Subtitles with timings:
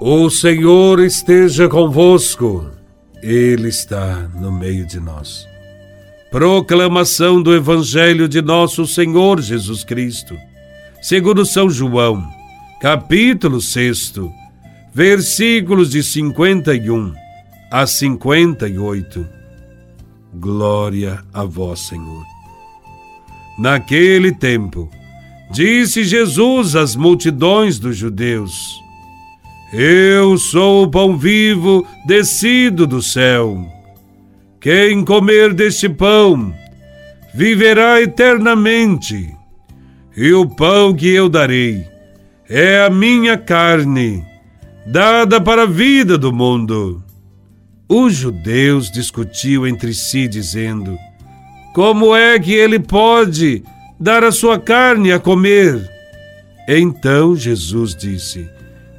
[0.00, 2.70] O Senhor esteja convosco,
[3.20, 5.44] Ele está no meio de nós.
[6.30, 10.36] Proclamação do Evangelho de Nosso Senhor Jesus Cristo,
[11.02, 12.24] segundo São João,
[12.80, 14.14] capítulo 6,
[14.94, 17.12] versículos de 51
[17.68, 19.26] a 58.
[20.32, 22.24] Glória a Vós, Senhor.
[23.58, 24.88] Naquele tempo,
[25.50, 28.86] disse Jesus às multidões dos judeus:
[29.72, 33.66] Eu sou o pão vivo descido do céu.
[34.58, 36.54] Quem comer deste pão
[37.34, 39.34] viverá eternamente.
[40.16, 41.86] E o pão que eu darei
[42.48, 44.24] é a minha carne,
[44.86, 47.04] dada para a vida do mundo.
[47.86, 50.96] Os judeus discutiam entre si, dizendo:
[51.74, 53.62] Como é que ele pode
[54.00, 55.88] dar a sua carne a comer?
[56.66, 58.48] Então Jesus disse: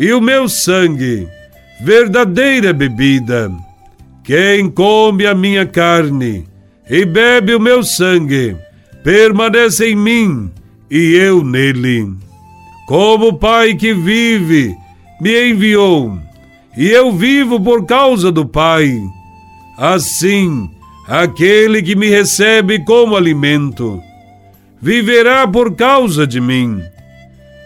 [0.00, 1.28] e o meu sangue,
[1.78, 3.52] verdadeira bebida.
[4.24, 6.46] Quem come a minha carne
[6.88, 8.56] e bebe o meu sangue,
[9.04, 10.50] permanece em mim
[10.90, 12.10] e eu nele.
[12.88, 14.74] Como o Pai que vive
[15.20, 16.18] me enviou,
[16.74, 18.98] e eu vivo por causa do Pai.
[19.76, 20.70] Assim,
[21.06, 24.00] aquele que me recebe como alimento,
[24.80, 26.80] viverá por causa de mim.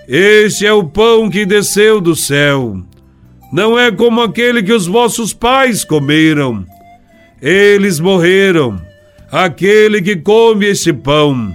[0.07, 2.79] Este é o pão que desceu do céu.
[3.53, 6.67] Não é como aquele que os vossos pais comeram.
[7.41, 8.81] Eles morreram.
[9.31, 11.55] Aquele que come este pão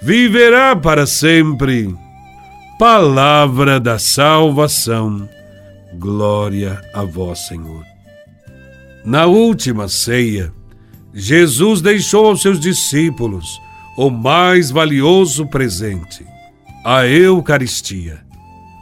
[0.00, 1.94] viverá para sempre.
[2.78, 5.28] Palavra da salvação.
[5.94, 7.84] Glória a vós, Senhor.
[9.04, 10.52] Na última ceia,
[11.12, 13.60] Jesus deixou aos seus discípulos
[13.96, 16.24] o mais valioso presente,
[16.84, 18.20] a Eucaristia.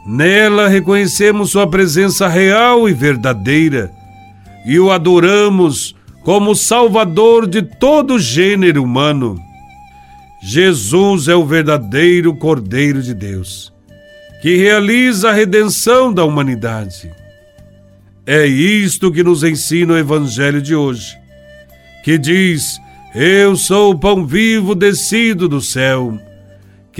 [0.05, 3.91] Nela reconhecemos Sua presença real e verdadeira
[4.65, 9.39] e o adoramos como Salvador de todo gênero humano.
[10.43, 13.71] Jesus é o verdadeiro Cordeiro de Deus
[14.41, 17.11] que realiza a redenção da humanidade.
[18.25, 21.15] É isto que nos ensina o Evangelho de hoje,
[22.03, 22.79] que diz:
[23.13, 26.19] Eu sou o pão vivo descido do céu.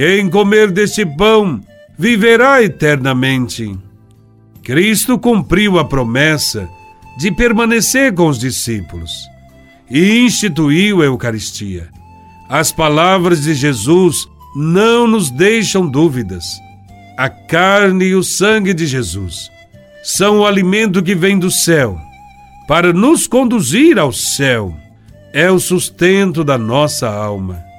[0.02, 1.62] Quem comer deste pão
[1.96, 3.78] viverá eternamente.
[4.64, 6.68] Cristo cumpriu a promessa
[7.20, 9.12] de permanecer com os discípulos
[9.92, 11.88] e instituiu a Eucaristia.
[12.50, 16.60] As palavras de Jesus não nos deixam dúvidas
[17.16, 19.52] a carne e o sangue de Jesus
[20.02, 21.96] são o alimento que vem do céu
[22.68, 24.76] para nos conduzir ao céu.
[25.32, 27.70] É o sustento da nossa alma.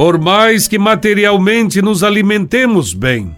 [0.00, 3.36] Por mais que materialmente nos alimentemos bem,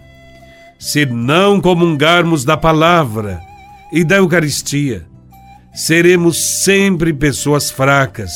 [0.79, 3.41] se não comungarmos da palavra
[3.91, 5.05] e da Eucaristia,
[5.73, 8.31] seremos sempre pessoas fracas,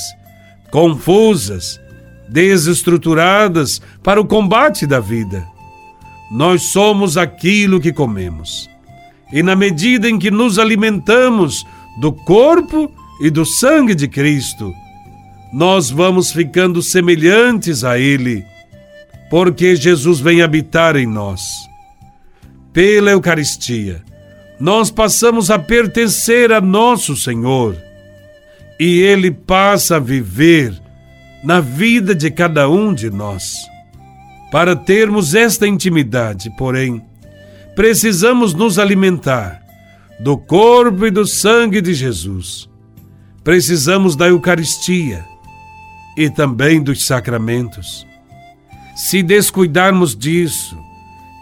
[0.70, 1.80] confusas,
[2.28, 5.48] desestruturadas para o combate da vida
[6.30, 8.70] nós somos aquilo que comemos.
[9.32, 11.66] E na medida em que nos alimentamos
[12.02, 14.74] do corpo e do sangue de Cristo,
[15.58, 18.46] nós vamos ficando semelhantes a Ele,
[19.28, 21.42] porque Jesus vem habitar em nós.
[22.72, 24.04] Pela Eucaristia,
[24.60, 27.76] nós passamos a pertencer a nosso Senhor
[28.80, 30.80] e Ele passa a viver
[31.44, 33.56] na vida de cada um de nós.
[34.52, 37.02] Para termos esta intimidade, porém,
[37.76, 39.60] precisamos nos alimentar
[40.20, 42.70] do corpo e do sangue de Jesus.
[43.44, 45.26] Precisamos da Eucaristia
[46.18, 48.06] e também dos sacramentos.
[48.96, 50.76] Se descuidarmos disso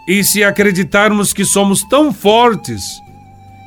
[0.06, 2.84] e se acreditarmos que somos tão fortes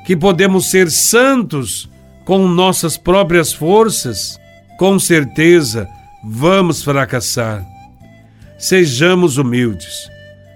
[0.06, 1.89] que podemos ser santos
[2.23, 4.39] com nossas próprias forças,
[4.77, 5.89] com certeza
[6.23, 7.65] vamos fracassar
[8.59, 10.12] sejamos humildes,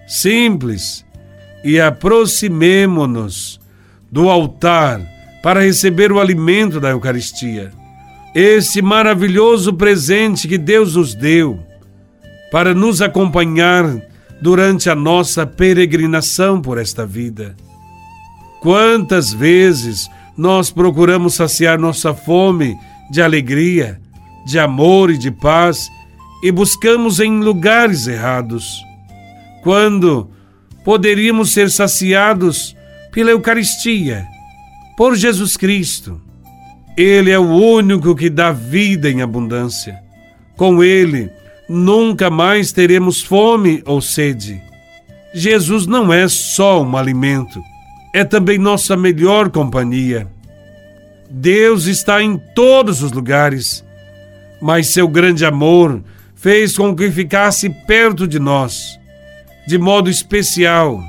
[0.06, 1.06] simples
[1.64, 3.62] e aproximemo-nos
[4.12, 5.02] do altar
[5.42, 7.72] para receber o alimento da Eucaristia.
[8.36, 11.60] Esse maravilhoso presente que Deus nos deu
[12.52, 13.86] para nos acompanhar
[14.42, 17.56] durante a nossa peregrinação por esta vida.
[18.62, 22.76] Quantas vezes nós procuramos saciar nossa fome
[23.12, 24.02] de alegria,
[24.46, 25.90] de amor e de paz
[26.42, 28.84] e buscamos em lugares errados,
[29.64, 30.30] quando
[30.84, 32.76] poderíamos ser saciados
[33.12, 34.26] pela Eucaristia,
[34.98, 36.20] por Jesus Cristo.
[36.96, 40.00] Ele é o único que dá vida em abundância.
[40.56, 41.30] Com Ele,
[41.68, 44.62] nunca mais teremos fome ou sede.
[45.34, 47.60] Jesus não é só um alimento
[48.14, 50.28] é também nossa melhor companhia.
[51.28, 53.84] Deus está em todos os lugares,
[54.62, 56.00] mas seu grande amor
[56.36, 59.00] fez com que ficasse perto de nós,
[59.68, 61.02] de modo especial,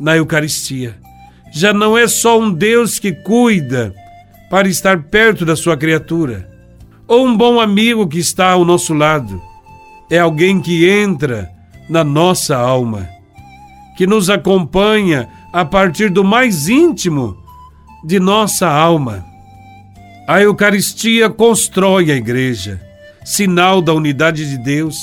[0.00, 0.96] na Eucaristia.
[1.52, 3.94] Já não é só um Deus que cuida
[4.52, 6.46] para estar perto da sua criatura,
[7.08, 9.40] ou um bom amigo que está ao nosso lado.
[10.10, 11.50] É alguém que entra
[11.88, 13.08] na nossa alma,
[13.96, 17.34] que nos acompanha a partir do mais íntimo
[18.04, 19.24] de nossa alma.
[20.28, 22.78] A Eucaristia constrói a Igreja,
[23.24, 24.98] sinal da unidade de Deus,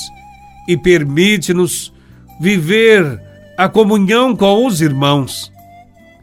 [0.67, 1.91] e permite-nos
[2.39, 3.19] viver
[3.57, 5.51] a comunhão com os irmãos.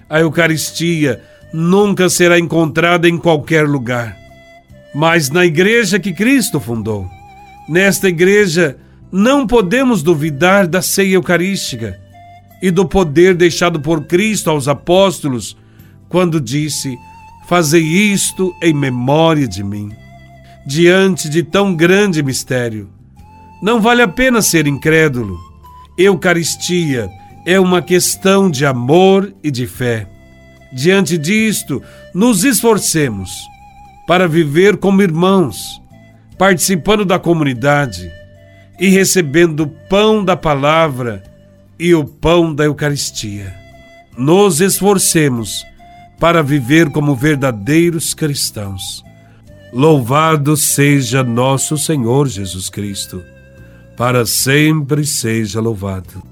[0.08, 1.20] A Eucaristia
[1.56, 4.14] nunca será encontrada em qualquer lugar,
[4.94, 7.08] mas na igreja que Cristo fundou.
[7.66, 8.76] Nesta igreja
[9.10, 11.98] não podemos duvidar da ceia eucarística
[12.60, 15.56] e do poder deixado por Cristo aos apóstolos,
[16.10, 16.94] quando disse:
[17.48, 19.90] Fazei isto em memória de mim.
[20.66, 22.90] Diante de tão grande mistério,
[23.62, 25.38] não vale a pena ser incrédulo.
[25.96, 27.08] Eucaristia
[27.46, 30.15] é uma questão de amor e de fé.
[30.72, 31.82] Diante disto,
[32.14, 33.30] nos esforcemos
[34.06, 35.80] para viver como irmãos,
[36.38, 38.10] participando da comunidade
[38.78, 41.22] e recebendo o pão da palavra
[41.78, 43.54] e o pão da Eucaristia.
[44.16, 45.64] Nos esforcemos
[46.18, 49.04] para viver como verdadeiros cristãos.
[49.72, 53.22] Louvado seja nosso Senhor Jesus Cristo,
[53.96, 56.22] para sempre seja louvado.